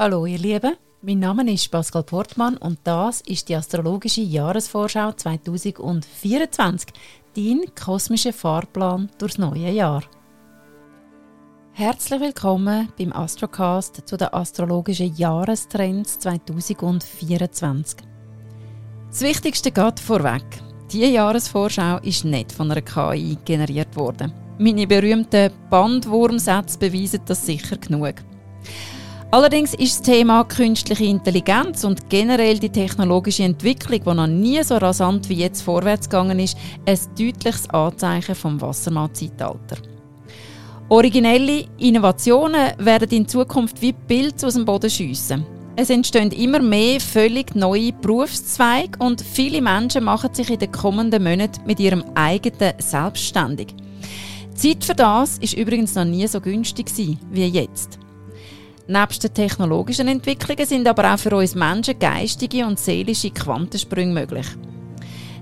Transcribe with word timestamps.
Hallo 0.00 0.26
ihr 0.26 0.38
Lieben, 0.38 0.76
mein 1.02 1.18
Name 1.18 1.52
ist 1.52 1.72
Pascal 1.72 2.04
Portmann 2.04 2.56
und 2.56 2.78
das 2.84 3.20
ist 3.22 3.48
die 3.48 3.56
astrologische 3.56 4.20
Jahresvorschau 4.20 5.10
2024, 5.10 6.90
dein 7.34 7.62
kosmischer 7.74 8.32
Fahrplan 8.32 9.10
durchs 9.18 9.38
neue 9.38 9.72
Jahr. 9.72 10.04
Herzlich 11.72 12.20
willkommen 12.20 12.92
beim 12.96 13.12
Astrocast 13.12 14.06
zu 14.06 14.16
den 14.16 14.32
astrologischen 14.32 15.16
Jahrestrends 15.16 16.20
2024. 16.20 17.98
Das 19.08 19.20
Wichtigste 19.22 19.72
geht 19.72 19.98
vorweg. 19.98 20.44
Diese 20.92 21.06
Jahresvorschau 21.06 21.98
ist 22.02 22.24
nicht 22.24 22.52
von 22.52 22.70
einer 22.70 22.82
KI 22.82 23.36
generiert 23.44 23.96
worden. 23.96 24.32
Meine 24.60 24.86
berühmten 24.86 25.50
Bandwurmsätze 25.68 26.78
beweisen 26.78 27.22
das 27.26 27.44
sicher 27.44 27.78
genug. 27.78 28.14
Allerdings 29.30 29.74
ist 29.74 30.00
das 30.00 30.02
Thema 30.02 30.42
künstliche 30.44 31.04
Intelligenz 31.04 31.84
und 31.84 32.08
generell 32.08 32.58
die 32.58 32.70
technologische 32.70 33.42
Entwicklung, 33.42 34.00
die 34.02 34.14
noch 34.14 34.26
nie 34.26 34.62
so 34.62 34.78
rasant 34.78 35.28
wie 35.28 35.34
jetzt 35.34 35.60
vorwärts 35.60 36.08
gegangen 36.08 36.38
ist, 36.38 36.56
ein 36.86 36.98
deutliches 37.18 37.68
Anzeichen 37.68 38.34
vom 38.34 38.58
Wassermann-Zeitalter. 38.58 39.76
Originelle 40.88 41.66
Innovationen 41.76 42.72
werden 42.78 43.10
in 43.10 43.28
Zukunft 43.28 43.82
wie 43.82 43.92
Pilze 43.92 44.46
aus 44.46 44.54
dem 44.54 44.64
Boden 44.64 44.88
schiessen. 44.88 45.44
Es 45.76 45.90
entstehen 45.90 46.32
immer 46.32 46.60
mehr 46.60 46.98
völlig 46.98 47.54
neue 47.54 47.92
Berufszweige 47.92 48.98
und 48.98 49.20
viele 49.20 49.60
Menschen 49.60 50.04
machen 50.04 50.32
sich 50.32 50.48
in 50.48 50.58
den 50.58 50.72
kommenden 50.72 51.22
Monaten 51.22 51.66
mit 51.66 51.80
ihrem 51.80 52.02
eigenen 52.14 52.72
selbstständig. 52.78 53.74
Die 54.62 54.78
Zeit 54.78 54.84
für 54.86 54.94
das 54.94 55.36
ist 55.36 55.52
übrigens 55.52 55.94
noch 55.94 56.06
nie 56.06 56.26
so 56.26 56.40
günstig 56.40 56.90
wie 57.30 57.44
jetzt. 57.44 57.98
Neben 58.90 59.20
den 59.22 59.34
technologischen 59.34 60.08
Entwicklungen 60.08 60.64
sind 60.64 60.88
aber 60.88 61.12
auch 61.12 61.18
für 61.18 61.36
uns 61.36 61.54
Menschen 61.54 61.98
geistige 61.98 62.64
und 62.64 62.78
seelische 62.78 63.30
Quantensprünge 63.30 64.14
möglich. 64.14 64.46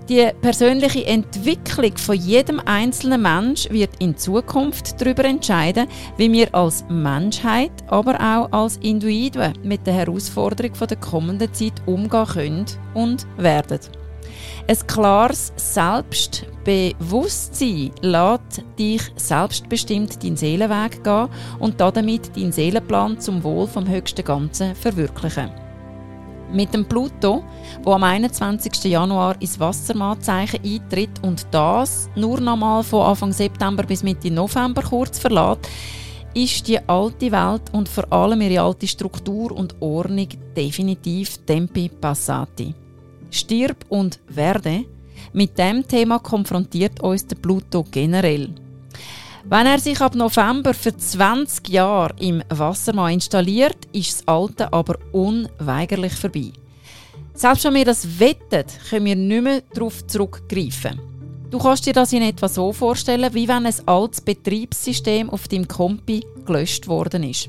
Die 0.08 0.28
persönliche 0.40 1.06
Entwicklung 1.06 1.96
von 1.96 2.16
jedem 2.16 2.60
einzelnen 2.64 3.22
Mensch 3.22 3.70
wird 3.70 3.90
in 4.00 4.16
Zukunft 4.16 5.00
darüber 5.00 5.24
entscheiden, 5.24 5.86
wie 6.16 6.32
wir 6.32 6.52
als 6.56 6.84
Menschheit, 6.88 7.70
aber 7.86 8.14
auch 8.14 8.50
als 8.50 8.78
Individuen 8.78 9.52
mit 9.62 9.86
der 9.86 9.94
Herausforderung 9.94 10.72
der 10.88 10.96
kommenden 10.96 11.54
Zeit 11.54 11.80
umgehen 11.86 12.26
können 12.26 12.66
und 12.94 13.28
werden. 13.36 13.78
Ein 14.68 14.76
klares 14.86 15.52
Selbstbewusstsein 15.56 17.90
lässt 18.00 18.62
dich 18.78 19.02
selbstbestimmt 19.16 20.22
deinen 20.22 20.36
Seelenweg 20.36 21.02
gehen 21.04 21.28
und 21.60 21.80
damit 21.80 22.36
deinen 22.36 22.52
Seelenplan 22.52 23.18
zum 23.20 23.42
Wohl 23.44 23.68
vom 23.68 23.88
höchsten 23.88 24.24
Ganzen 24.24 24.74
verwirklichen. 24.74 25.50
Mit 26.52 26.74
dem 26.74 26.84
Pluto, 26.84 27.44
wo 27.82 27.92
am 27.92 28.02
21. 28.02 28.84
Januar 28.84 29.40
ins 29.40 29.58
Wassermannzeichen 29.58 30.60
eintritt 30.64 31.22
und 31.22 31.46
das 31.50 32.10
nur 32.14 32.40
noch 32.40 32.56
mal 32.56 32.82
von 32.82 33.06
Anfang 33.06 33.32
September 33.32 33.82
bis 33.82 34.02
Mitte 34.02 34.30
November 34.30 34.82
kurz 34.82 35.18
verlässt, 35.18 35.68
ist 36.34 36.68
die 36.68 36.78
alte 36.88 37.32
Welt 37.32 37.62
und 37.72 37.88
vor 37.88 38.12
allem 38.12 38.42
ihre 38.42 38.62
alte 38.62 38.86
Struktur 38.86 39.50
und 39.52 39.74
Ordnung 39.80 40.28
definitiv 40.56 41.38
tempi 41.46 41.88
passati. 41.88 42.74
Stirb 43.36 43.84
und 43.88 44.18
werde, 44.28 44.84
mit 45.32 45.58
dem 45.58 45.86
Thema 45.86 46.18
konfrontiert 46.18 47.00
uns 47.00 47.26
der 47.26 47.36
Pluto 47.36 47.84
generell. 47.90 48.54
Wenn 49.48 49.66
er 49.66 49.78
sich 49.78 50.00
ab 50.00 50.14
November 50.14 50.74
für 50.74 50.96
20 50.96 51.68
Jahre 51.68 52.14
im 52.18 52.42
Wassermann 52.48 53.12
installiert, 53.12 53.76
ist 53.92 54.20
das 54.20 54.28
Alte 54.28 54.72
aber 54.72 54.98
unweigerlich 55.12 56.14
vorbei. 56.14 56.52
Selbst 57.32 57.64
wenn 57.64 57.74
wir 57.74 57.84
das 57.84 58.18
wettet, 58.18 58.66
können 58.90 59.06
wir 59.06 59.14
nicht 59.14 59.42
mehr 59.42 59.62
darauf 59.72 60.04
zurückgreifen. 60.06 60.98
Du 61.50 61.58
kannst 61.58 61.86
dir 61.86 61.92
das 61.92 62.12
in 62.12 62.22
etwa 62.22 62.48
so 62.48 62.72
vorstellen, 62.72 63.32
wie 63.34 63.46
wenn 63.46 63.66
ein 63.66 63.74
altes 63.86 64.20
Betriebssystem 64.20 65.30
auf 65.30 65.46
deinem 65.46 65.68
Kompi 65.68 66.24
gelöscht 66.44 66.88
worden 66.88 67.22
ist. 67.22 67.48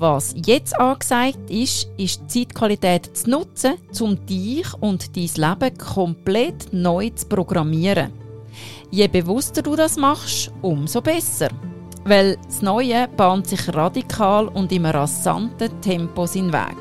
Was 0.00 0.34
jetzt 0.46 0.80
angesagt 0.80 1.50
ist, 1.50 1.90
ist 1.98 2.22
die 2.22 2.48
Zeitqualität 2.48 3.14
zu 3.14 3.28
nutzen, 3.28 3.74
um 4.00 4.24
dich 4.24 4.66
und 4.80 5.14
dein 5.14 5.28
Leben 5.36 5.76
komplett 5.76 6.72
neu 6.72 7.10
zu 7.10 7.26
programmieren. 7.26 8.10
Je 8.90 9.06
bewusster 9.08 9.60
du 9.60 9.76
das 9.76 9.98
machst, 9.98 10.50
umso 10.62 11.02
besser. 11.02 11.50
Weil 12.06 12.38
das 12.46 12.62
Neue 12.62 13.08
bahnt 13.08 13.48
sich 13.48 13.74
radikal 13.74 14.48
und 14.48 14.72
im 14.72 14.86
rasanten 14.86 15.82
Tempo 15.82 16.24
seinen 16.24 16.50
Weg. 16.50 16.78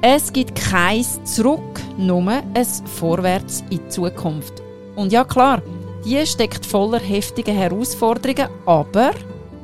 Es 0.00 0.32
gibt 0.32 0.54
kein 0.54 1.04
Zurück, 1.24 1.78
nur 1.98 2.26
ein 2.26 2.66
Vorwärts 2.86 3.60
in 3.68 3.80
die 3.80 3.88
Zukunft. 3.88 4.62
Und 4.96 5.12
ja 5.12 5.24
klar, 5.24 5.60
die 6.06 6.26
steckt 6.26 6.64
voller 6.64 7.00
heftiger 7.00 7.52
Herausforderungen, 7.52 8.48
aber 8.64 9.10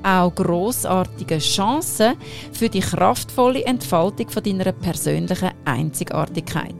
auch 0.03 0.35
großartige 0.35 1.39
Chancen 1.39 2.15
für 2.53 2.69
die 2.69 2.81
kraftvolle 2.81 3.65
Entfaltung 3.65 4.29
von 4.29 4.43
deiner 4.43 4.73
persönlichen 4.73 5.51
Einzigartigkeit. 5.65 6.75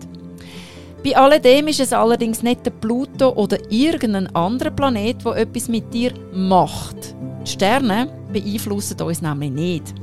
Bei 1.03 1.17
alledem 1.17 1.69
ist 1.69 1.81
es 1.81 1.95
allerdings 1.95 2.43
nicht 2.43 2.67
der 2.67 2.73
Pluto 2.73 3.31
oder 3.31 3.59
irgendein 3.71 4.35
anderer 4.35 4.71
Planet, 4.71 5.25
der 5.25 5.37
etwas 5.37 5.69
mit 5.69 5.93
dir 5.95 6.13
macht. 6.35 7.15
Die 7.47 7.51
Sterne 7.51 8.13
beeinflussen 8.31 9.01
uns 9.01 9.23
nämlich 9.23 9.51
nicht. 9.51 9.95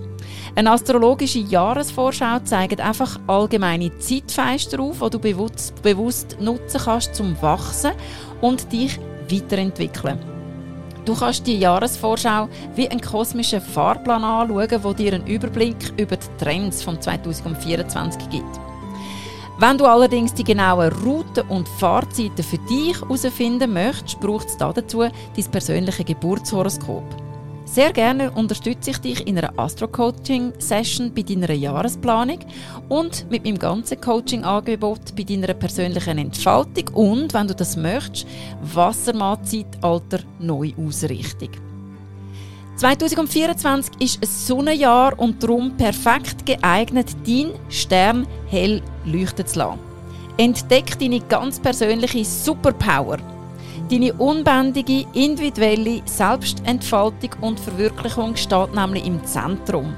Eine 0.56 0.72
astrologische 0.72 1.39
Jahresvorschau 1.39 2.39
zeigt 2.44 2.81
einfach 2.81 3.19
allgemeine 3.27 3.95
Zeitfenster 4.00 4.79
auf, 4.79 5.00
die 5.03 5.09
du 5.11 5.19
bewusst, 5.19 5.81
bewusst 5.83 6.38
nutzen 6.39 6.81
kannst 6.83 7.13
zum 7.13 7.39
Wachsen 7.44 7.91
und 8.41 8.72
dich 8.72 9.00
weiterentwickeln. 9.29 10.36
Du 11.07 11.16
kannst 11.16 11.47
die 11.47 11.57
Jahresvorschau 11.57 12.50
wie 12.75 12.90
einen 12.90 13.00
kosmischen 13.00 13.62
Fahrplan 13.62 14.25
anschauen, 14.25 14.68
der 14.68 14.94
dir 14.94 15.13
einen 15.13 15.25
Überblick 15.25 15.94
über 15.97 16.18
die 16.18 16.28
Trends 16.38 16.84
von 16.84 17.01
2024 17.01 18.29
gibt. 18.29 18.59
Wenn 19.57 19.78
du 19.78 19.85
allerdings 19.85 20.34
die 20.34 20.44
genauen 20.44 20.91
Routen 20.91 21.47
und 21.47 21.69
Fahrzeiten 21.69 22.44
für 22.44 22.57
dich 22.57 23.00
herausfinden 23.00 23.72
möchtest, 23.72 24.19
braucht 24.19 24.50
es 24.50 24.57
dazu 24.57 25.00
dein 25.00 25.45
persönliches 25.50 26.06
Geburtshoroskop. 26.06 27.26
Sehr 27.67 27.91
gerne 27.91 28.31
unterstütze 28.31 28.91
ich 28.91 28.97
dich 29.00 29.28
in 29.28 29.38
einer 29.38 29.59
Astro-Coaching-Session 29.59 31.13
bei 31.13 31.22
deiner 31.22 31.51
Jahresplanung 31.51 32.39
und 32.88 33.29
mit 33.29 33.44
meinem 33.44 33.59
ganzen 33.59 34.00
Coaching-Angebot 34.00 35.13
bei 35.17 35.23
deiner 35.23 35.53
persönlichen 35.53 36.17
Entfaltung 36.17 36.88
und, 36.94 37.33
wenn 37.33 37.47
du 37.47 37.53
das 37.53 37.75
möchtest, 37.75 38.25
Wassermann-Zeitalter 38.73 40.19
Neuausrichtung. 40.39 41.50
2024 42.77 44.01
ist 44.01 44.23
ein 44.23 44.29
Sonnenjahr 44.29 45.19
und 45.19 45.44
darum 45.44 45.75
perfekt 45.75 46.45
geeignet, 46.45 47.07
deinen 47.27 47.51
Stern 47.69 48.25
hell 48.47 48.81
leuchten 49.03 49.45
zu 49.45 49.59
lassen. 49.59 49.79
Entdeck 50.38 50.97
deine 51.00 51.19
ganz 51.19 51.59
persönliche 51.59 52.23
Superpower– 52.23 53.17
Deine 53.89 54.11
unbändige, 54.15 55.05
individuelle 55.13 56.01
Selbstentfaltung 56.03 57.29
und 57.39 57.57
Verwirklichung 57.57 58.35
steht 58.35 58.75
nämlich 58.75 59.05
im 59.05 59.23
Zentrum. 59.23 59.95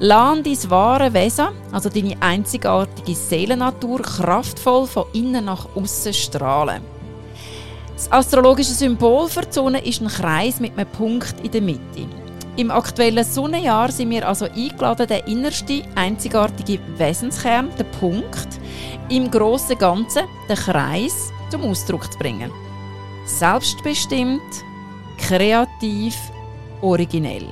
Lass 0.00 0.42
dein 0.42 0.70
wahre 0.70 1.14
Wesen, 1.14 1.46
also 1.70 1.88
deine 1.88 2.20
einzigartige 2.20 3.14
Seelennatur, 3.14 4.02
kraftvoll 4.02 4.88
von 4.88 5.04
innen 5.12 5.44
nach 5.44 5.68
außen 5.76 6.12
strahlen. 6.12 6.82
Das 7.94 8.10
astrologische 8.10 8.72
Symbol 8.72 9.28
für 9.28 9.42
die 9.42 9.52
Sonne 9.52 9.86
ist 9.86 10.00
ein 10.00 10.08
Kreis 10.08 10.58
mit 10.58 10.76
einem 10.76 10.90
Punkt 10.90 11.36
in 11.44 11.50
der 11.52 11.62
Mitte. 11.62 12.08
Im 12.56 12.72
aktuellen 12.72 13.24
Sonnenjahr 13.24 13.92
sind 13.92 14.10
wir 14.10 14.26
also 14.26 14.46
eingeladen, 14.46 15.06
den 15.06 15.24
innersten, 15.26 15.84
einzigartigen 15.94 16.80
Wesenskern, 16.98 17.68
den 17.78 17.86
Punkt, 18.00 18.48
im 19.08 19.30
grossen 19.30 19.78
Ganzen, 19.78 20.24
den 20.48 20.56
Kreis, 20.56 21.32
zum 21.50 21.62
Ausdruck 21.62 22.12
zu 22.12 22.18
bringen 22.18 22.50
selbstbestimmt, 23.38 24.64
kreativ, 25.18 26.16
originell. 26.80 27.46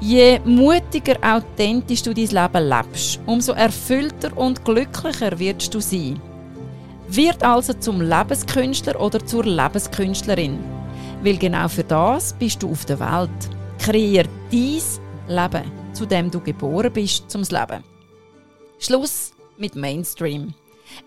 Je 0.00 0.40
mutiger, 0.44 1.16
authentisch 1.22 2.02
du 2.02 2.12
dein 2.12 2.26
Leben 2.26 2.68
lebst, 2.68 3.20
umso 3.26 3.52
erfüllter 3.52 4.36
und 4.36 4.64
glücklicher 4.64 5.38
wirst 5.38 5.74
du 5.74 5.80
sein. 5.80 6.20
Wird 7.08 7.42
also 7.42 7.72
zum 7.72 8.00
Lebenskünstler 8.00 9.00
oder 9.00 9.24
zur 9.24 9.44
Lebenskünstlerin. 9.44 10.58
Weil 11.22 11.38
genau 11.38 11.68
für 11.68 11.84
das 11.84 12.34
bist 12.34 12.62
du 12.62 12.70
auf 12.70 12.84
der 12.84 13.00
Welt. 13.00 13.30
Kreier 13.78 14.24
dein 14.50 14.82
Leben, 15.28 15.72
zu 15.92 16.04
dem 16.04 16.30
du 16.30 16.40
geboren 16.40 16.92
bist, 16.92 17.30
zum 17.30 17.42
Leben. 17.42 17.82
Schluss 18.78 19.32
mit 19.56 19.76
Mainstream. 19.76 20.52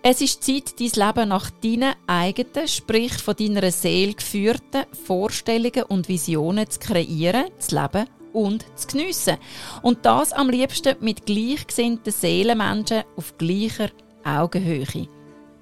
Es 0.02 0.20
ist 0.20 0.42
Zeit, 0.42 0.80
dein 0.80 1.06
Leben 1.06 1.28
nach 1.28 1.50
deinen 1.50 1.94
eigenen, 2.06 2.68
sprich 2.68 3.12
von 3.14 3.36
deiner 3.36 3.70
Seele 3.70 4.14
geführten 4.14 4.84
Vorstellungen 5.06 5.84
und 5.88 6.08
Visionen 6.08 6.68
zu 6.70 6.80
kreieren, 6.80 7.50
zu 7.58 7.80
leben 7.80 8.06
und 8.32 8.64
zu 8.76 8.86
geniessen. 8.88 9.36
Und 9.82 10.04
das 10.06 10.32
am 10.32 10.50
liebsten 10.50 10.96
mit 11.00 11.26
gleichgesinnten 11.26 12.12
Seelenmenschen 12.12 13.04
auf 13.16 13.36
gleicher 13.36 13.90
Augenhöhe. 14.24 15.08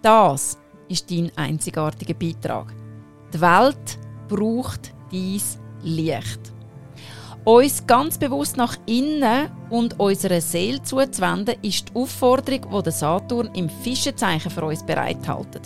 Das 0.03 0.59
ist 0.89 1.11
dein 1.11 1.33
einzigartiger 1.37 2.15
Beitrag. 2.15 2.75
Die 3.33 3.41
Welt 3.41 3.99
braucht 4.29 4.93
dies 5.11 5.59
Licht. 5.83 6.53
Uns 7.49 7.87
ganz 7.87 8.19
bewusst 8.19 8.59
nach 8.59 8.77
innen 8.85 9.49
und 9.71 9.99
unserer 9.99 10.43
Seele 10.43 10.83
zuzuwenden, 10.83 11.57
ist 11.63 11.89
die 11.89 11.97
Aufforderung, 11.97 12.61
die 12.71 12.83
der 12.83 12.93
Saturn 12.93 13.49
im 13.55 13.71
Fischezeichen 13.71 14.51
für 14.51 14.67
uns 14.67 14.85
bereithält. 14.85 15.59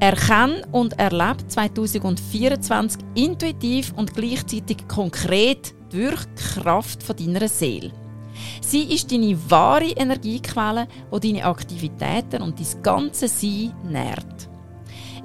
Erkenn 0.00 0.64
und 0.72 0.98
erlebe 0.98 1.46
2024 1.46 3.02
intuitiv 3.14 3.92
und 3.94 4.14
gleichzeitig 4.14 4.88
konkret 4.88 5.74
die 5.92 5.98
Wirkkraft 5.98 7.06
deiner 7.20 7.46
Seele. 7.46 7.92
Sie 8.62 8.94
ist 8.94 9.12
deine 9.12 9.36
wahre 9.50 9.90
Energiequelle, 9.90 10.88
die 11.12 11.34
deine 11.34 11.44
Aktivitäten 11.44 12.40
und 12.40 12.58
dein 12.58 12.82
ganze 12.82 13.28
Sein 13.28 13.74
nährt. 13.86 14.48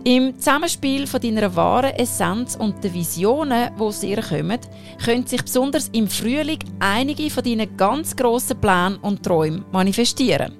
Im 0.04 0.38
Zusammenspiel 0.38 1.06
von 1.06 1.20
deiner 1.20 1.54
wahren 1.56 1.94
Essenz 1.96 2.56
und 2.56 2.82
den 2.84 2.94
Visionen, 2.94 3.72
die 3.78 3.82
aus 3.82 4.04
ihr 4.04 4.22
kommen, 4.22 4.60
können 5.04 5.28
sich 5.28 5.42
besonders 5.42 5.90
im 5.90 6.08
Frühling 6.08 6.60
einige 6.80 7.30
von 7.30 7.44
deinen 7.44 7.76
ganz 7.76 8.16
grossen 8.16 8.60
Plänen 8.62 8.98
und 8.98 9.24
Träumen 9.24 9.66
manifestieren. 9.72 10.54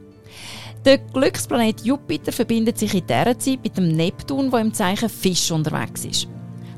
Der 0.84 0.98
Glücksplanet 0.98 1.82
Jupiter 1.82 2.32
verbindet 2.32 2.78
sich 2.78 2.94
in 2.94 3.08
dieser 3.08 3.40
Zeit 3.40 3.60
mit 3.64 3.78
dem 3.78 3.90
Neptun, 3.90 4.52
der 4.52 4.60
im 4.60 4.74
Zeichen 4.74 5.10
Fisch 5.10 5.52
unterwegs 5.52 6.06
ist. 6.06 6.28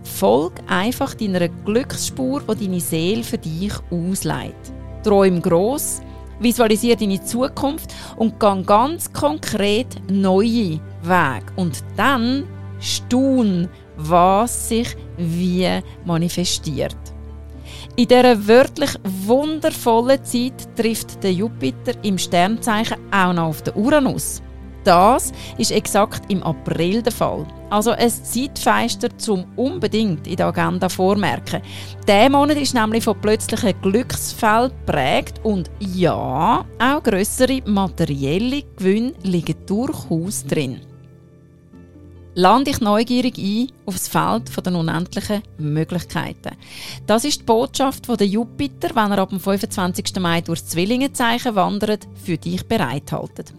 Folg 0.04 0.54
einfach 0.68 1.14
deiner 1.14 1.48
Glücksspur, 1.48 2.42
die 2.42 2.66
deine 2.66 2.80
Seele 2.80 3.24
für 3.24 3.38
dich 3.38 3.74
ausleiht. 3.92 4.56
Träum 5.04 5.42
gross, 5.42 6.02
visualisiere 6.40 6.98
deine 6.98 7.24
Zukunft 7.24 7.94
und 8.16 8.40
geh 8.40 8.64
ganz 8.64 9.12
konkret 9.14 9.88
neue 10.10 10.80
Wege. 11.02 11.46
Und 11.56 11.84
dann 11.96 12.46
staun, 12.80 13.68
was 13.98 14.70
sich 14.70 14.96
wie 15.18 15.68
manifestiert. 16.06 16.96
In 17.96 18.08
dieser 18.08 18.48
wörtlich 18.48 18.92
wundervollen 19.26 20.24
Zeit 20.24 20.76
trifft 20.76 21.22
der 21.24 21.34
Jupiter 21.34 21.94
im 22.04 22.18
Sternzeichen 22.18 22.98
auch 23.12 23.34
noch 23.34 23.50
auf 23.50 23.62
den 23.62 23.76
Uranus. 23.76 24.42
Das 24.86 25.34
ist 25.58 25.72
exakt 25.72 26.32
im 26.32 26.42
April 26.42 27.02
der 27.02 27.12
Fall. 27.12 27.46
Also 27.70 27.92
ein 27.92 28.10
Zeitfenster 28.10 29.16
zum 29.18 29.46
unbedingt 29.58 30.26
in 30.26 30.38
der 30.38 30.48
Agenda 30.48 30.88
vormerken. 30.88 31.62
Der 32.08 32.30
Monat 32.30 32.58
ist 32.58 32.74
nämlich 32.74 33.04
von 33.04 33.20
plötzlichen 33.20 33.80
Glücksfällen 33.82 34.72
geprägt 34.86 35.42
und 35.44 35.70
ja, 35.80 36.66
auch 36.80 37.04
größere 37.04 37.62
materielle 37.66 38.64
Gewinne 38.78 39.14
liegen 39.24 39.56
durchaus 39.68 40.46
drin 40.46 40.80
lande 42.40 42.72
ich 42.72 42.80
neugierig 42.80 43.38
ein 43.38 43.68
auf 43.86 43.96
das 43.96 44.08
Feld 44.08 44.66
der 44.66 44.74
unendlichen 44.74 45.44
Möglichkeiten. 45.58 46.56
Das 47.06 47.26
ist 47.26 47.42
die 47.42 47.44
Botschaft, 47.44 48.08
die 48.08 48.16
der 48.16 48.28
Jupiter, 48.28 48.96
wenn 48.96 49.12
er 49.12 49.18
ab 49.18 49.30
dem 49.30 49.42
25. 49.42 50.16
Mai 50.20 50.40
durchs 50.40 50.68
Zwillingenzeichen 50.68 51.56
wandert, 51.56 52.08
für 52.24 52.38
dich 52.38 52.66
bereithält. 52.66 53.54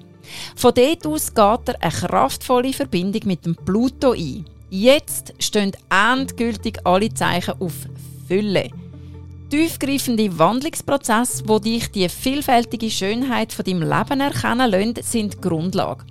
Von 0.56 0.72
dort 0.74 1.06
aus 1.06 1.34
geht 1.34 1.68
er 1.68 1.82
eine 1.82 1.92
kraftvolle 1.92 2.72
Verbindung 2.72 3.22
mit 3.26 3.44
dem 3.44 3.54
Pluto 3.54 4.12
ein. 4.12 4.46
Jetzt 4.70 5.34
stehen 5.38 5.72
endgültig 5.90 6.78
alle 6.84 7.12
Zeichen 7.12 7.60
auf 7.60 7.74
Fülle. 8.28 8.70
Tiefgreifende 9.50 10.38
Wandlungsprozesse, 10.38 11.42
wo 11.46 11.58
dich 11.58 11.90
die 11.90 12.08
vielfältige 12.08 12.88
Schönheit 12.88 13.52
von 13.52 13.64
deinem 13.64 13.82
Leben 13.82 14.20
erkennen 14.20 14.70
lassen, 14.70 14.94
sind 15.02 15.34
die 15.34 15.40
Grundlage. 15.40 16.04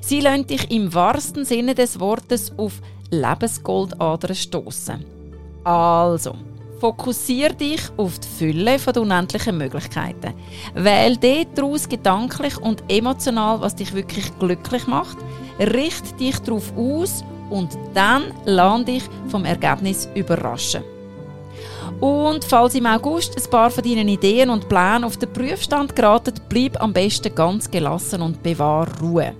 Sie 0.00 0.20
lassen 0.20 0.46
dich 0.46 0.70
im 0.70 0.92
wahrsten 0.92 1.44
Sinne 1.44 1.74
des 1.74 2.00
Wortes 2.00 2.52
auf 2.56 2.80
Lebensgoldadern 3.10 4.34
stoßen. 4.34 5.04
Also, 5.64 6.34
fokussiere 6.80 7.54
dich 7.54 7.80
auf 7.96 8.18
die 8.18 8.28
Fülle 8.28 8.78
der 8.78 9.02
unendlichen 9.02 9.58
Möglichkeiten. 9.58 10.34
Wähl 10.74 11.16
daraus 11.54 11.88
gedanklich 11.88 12.56
und 12.58 12.82
emotional, 12.88 13.60
was 13.60 13.76
dich 13.76 13.92
wirklich 13.92 14.36
glücklich 14.38 14.86
macht. 14.86 15.18
Richte 15.58 16.14
dich 16.14 16.38
darauf 16.40 16.72
aus 16.76 17.22
und 17.50 17.76
dann 17.94 18.32
lass 18.46 18.84
dich 18.84 19.02
vom 19.28 19.44
Ergebnis 19.44 20.08
überraschen. 20.14 20.82
Und 22.00 22.44
falls 22.44 22.74
im 22.74 22.86
August 22.86 23.36
ein 23.36 23.50
paar 23.50 23.70
von 23.70 23.84
deinen 23.84 24.08
Ideen 24.08 24.48
und 24.48 24.68
Plänen 24.68 25.04
auf 25.04 25.18
den 25.18 25.30
Prüfstand 25.30 25.94
geraten, 25.94 26.34
bleib 26.48 26.80
am 26.80 26.94
besten 26.94 27.34
ganz 27.34 27.70
gelassen 27.70 28.22
und 28.22 28.42
bewahr 28.42 28.88
Ruhe. 29.02 29.34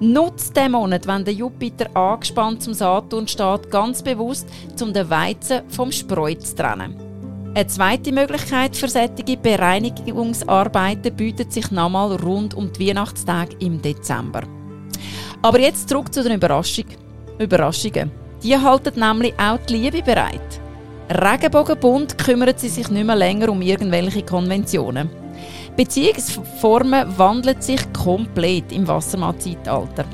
Nutzt 0.00 0.56
den 0.56 0.72
Monat, 0.72 1.06
wenn 1.06 1.24
der 1.24 1.34
Jupiter 1.34 1.94
angespannt 1.96 2.62
zum 2.62 2.74
Saturn 2.74 3.28
steht, 3.28 3.70
ganz 3.70 4.02
bewusst, 4.02 4.46
um 4.80 4.92
den 4.92 5.08
Weizen 5.10 5.62
vom 5.68 5.92
Spreu 5.92 6.34
zu 6.34 6.54
trennen. 6.54 7.08
Eine 7.54 7.66
zweite 7.66 8.12
Möglichkeit 8.12 8.76
für 8.76 8.88
solche 8.88 9.36
Bereinigungsarbeiten 9.36 11.16
bietet 11.16 11.52
sich 11.52 11.70
nochmal 11.70 12.14
rund 12.16 12.54
um 12.54 12.72
die 12.72 12.88
Weihnachtstage 12.88 13.56
im 13.58 13.82
Dezember. 13.82 14.42
Aber 15.42 15.58
jetzt 15.60 15.88
zurück 15.88 16.12
zu 16.12 16.22
den 16.22 16.34
Überraschung. 16.34 16.84
Überraschungen. 17.38 18.10
Die 18.42 18.56
halten 18.56 19.00
nämlich 19.00 19.34
auch 19.38 19.58
die 19.66 19.74
Liebe 19.74 20.02
bereit. 20.02 20.60
Regenbogenbunt 21.10 22.18
kümmert 22.18 22.60
sie 22.60 22.68
sich 22.68 22.90
nicht 22.90 23.06
mehr 23.06 23.16
länger 23.16 23.48
um 23.48 23.62
irgendwelche 23.62 24.22
Konventionen. 24.22 25.08
Beziehungsformen 25.78 27.16
wandeln 27.18 27.62
sich 27.62 27.80
komplett 27.92 28.72
im 28.72 28.88
Wassermann-Zeitalter. 28.88 30.06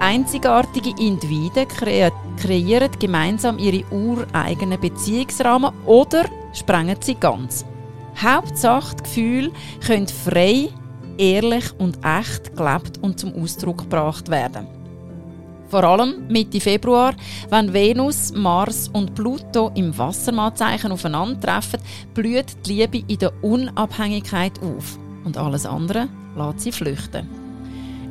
Einzigartige 0.00 0.90
Individuen 1.00 1.66
kre 1.66 2.12
kreieren 2.36 2.90
gemeinsam 3.00 3.58
ihre 3.58 3.84
ureigenen 3.90 4.78
Beziehungsrahmen 4.78 5.72
oder 5.86 6.26
sprengen 6.52 6.98
sie 7.00 7.14
ganz. 7.14 7.64
Hauptsache, 8.22 8.96
die 8.96 9.02
Gefühle 9.04 9.50
können 9.84 10.08
frei, 10.08 10.68
ehrlich 11.16 11.72
und 11.78 11.98
echt 12.04 12.54
gelebt 12.54 12.98
und 13.00 13.18
zum 13.18 13.34
Ausdruck 13.34 13.78
gebracht 13.78 14.28
werden. 14.28 14.77
Vor 15.68 15.84
allem 15.84 16.26
Mitte 16.28 16.60
Februar, 16.60 17.14
wenn 17.50 17.72
Venus, 17.72 18.32
Mars 18.32 18.88
und 18.88 19.14
Pluto 19.14 19.70
im 19.74 19.96
Wassermannzeichen 19.96 20.92
aufeinandertreffen, 20.92 21.80
blüht 22.14 22.56
die 22.64 22.72
Liebe 22.72 23.04
in 23.06 23.18
der 23.18 23.32
Unabhängigkeit 23.42 24.52
auf. 24.62 24.98
Und 25.24 25.36
alles 25.36 25.66
andere 25.66 26.08
lässt 26.36 26.60
sie 26.60 26.72
flüchten. 26.72 27.28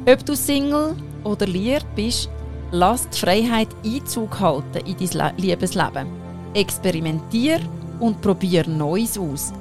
Ob 0.06 0.24
du 0.24 0.36
Single 0.36 0.96
oder 1.24 1.48
liiert 1.48 1.88
bist, 1.96 2.30
lass 2.72 3.10
die 3.10 3.18
Freiheit 3.18 3.70
Einzug 3.84 4.40
halten 4.40 4.86
in 4.86 5.10
dein 5.18 5.38
Liebesleben. 5.38 6.08
Experimentier 6.54 7.60
und 8.00 8.22
probier 8.22 8.68
Neues 8.68 9.18
aus. 9.18 9.52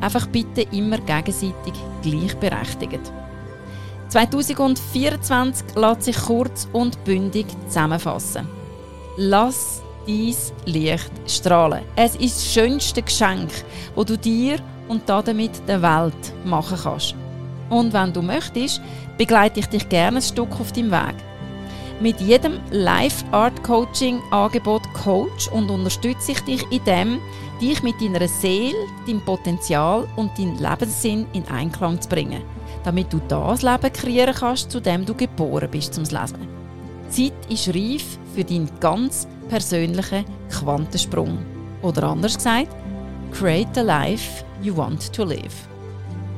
Einfach 0.00 0.26
bitte 0.26 0.62
immer 0.72 0.98
gegenseitig 0.98 1.74
gleichberechtigt. 2.02 3.12
2024 4.12 5.74
lässt 5.74 6.02
sich 6.02 6.16
kurz 6.18 6.68
und 6.74 7.02
bündig 7.02 7.46
zusammenfassen. 7.66 8.46
Lass 9.16 9.80
dein 10.06 10.34
Licht 10.66 11.10
strahlen. 11.26 11.82
Es 11.96 12.14
ist 12.16 12.36
das 12.36 12.52
schönste 12.52 13.00
Geschenk, 13.00 13.48
das 13.96 14.04
du 14.04 14.18
dir 14.18 14.58
und 14.88 15.08
damit 15.08 15.66
der 15.66 15.80
Welt 15.80 16.34
machen 16.44 16.76
kannst. 16.82 17.14
Und 17.70 17.94
wenn 17.94 18.12
du 18.12 18.20
möchtest, 18.20 18.82
begleite 19.16 19.60
ich 19.60 19.66
dich 19.66 19.88
gerne 19.88 20.18
ein 20.18 20.22
Stück 20.22 20.60
auf 20.60 20.72
deinem 20.72 20.90
Weg. 20.90 21.14
Mit 22.02 22.20
jedem 22.20 22.60
Live 22.70 23.24
Art 23.30 23.62
Coaching 23.62 24.20
Angebot 24.30 24.82
coach 24.92 25.48
und 25.48 25.70
unterstütze 25.70 26.32
ich 26.32 26.40
dich 26.40 26.70
in 26.70 26.84
dem, 26.84 27.18
dich 27.62 27.82
mit 27.82 27.98
deiner 27.98 28.28
Seele, 28.28 28.76
deinem 29.06 29.24
Potenzial 29.24 30.06
und 30.16 30.38
deinem 30.38 30.58
Lebenssinn 30.58 31.26
in 31.32 31.48
Einklang 31.48 31.98
zu 31.98 32.10
bringen 32.10 32.42
damit 32.84 33.12
du 33.12 33.20
das 33.28 33.62
Leben 33.62 33.92
kreieren 33.92 34.34
kannst, 34.34 34.70
zu 34.70 34.80
dem 34.80 35.04
du 35.04 35.14
geboren 35.14 35.70
bist 35.70 35.94
zum 35.94 36.04
Leben. 36.04 36.48
Die 37.16 37.30
Zeit 37.30 37.50
ist 37.50 37.68
reif 37.68 38.18
für 38.34 38.44
deinen 38.44 38.70
ganz 38.80 39.26
persönlichen 39.48 40.24
Quantensprung. 40.50 41.38
Oder 41.82 42.04
anders 42.04 42.36
gesagt, 42.36 42.74
create 43.32 43.68
the 43.74 43.80
life 43.80 44.44
you 44.62 44.76
want 44.76 45.12
to 45.12 45.24
live. 45.24 45.68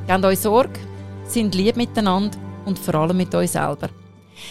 Gebt 0.07 0.25
euch 0.25 0.41
Sorge, 0.41 0.81
sind 1.27 1.55
lieb 1.55 1.77
miteinander 1.77 2.37
und 2.65 2.79
vor 2.79 2.95
allem 2.97 3.17
mit 3.17 3.35
euch 3.35 3.53
selber. 3.53 3.89